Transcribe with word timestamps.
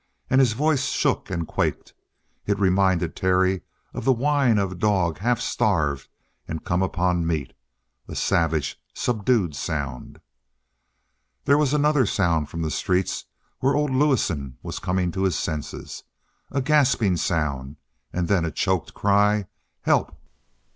And 0.31 0.41
his 0.41 0.53
voice 0.53 0.85
shook 0.85 1.29
and 1.29 1.47
quaked; 1.47 1.93
it 2.47 2.57
reminded 2.57 3.15
Terry 3.15 3.61
of 3.93 4.03
the 4.03 4.11
whine 4.11 4.57
of 4.57 4.71
a 4.71 4.73
dog 4.73 5.19
half 5.19 5.39
starved 5.39 6.07
and 6.47 6.63
come 6.65 6.81
upon 6.81 7.27
meat 7.27 7.53
a 8.07 8.15
savage, 8.15 8.81
subdued 8.95 9.55
sound. 9.55 10.19
There 11.45 11.59
was 11.59 11.75
another 11.75 12.07
sound 12.07 12.49
from 12.49 12.63
the 12.63 12.71
street 12.71 13.25
where 13.59 13.75
old 13.75 13.91
Lewison 13.91 14.57
was 14.63 14.79
coming 14.79 15.11
to 15.11 15.21
his 15.21 15.37
senses 15.37 16.01
a 16.49 16.63
gasping, 16.63 17.15
sound, 17.15 17.75
and 18.11 18.27
then 18.27 18.43
a 18.43 18.49
choked 18.49 18.95
cry: 18.95 19.45
"Help!" 19.81 20.19